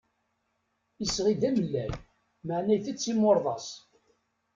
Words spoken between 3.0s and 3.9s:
imurḍas.